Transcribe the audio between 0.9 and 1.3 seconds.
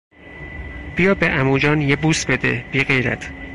بیا به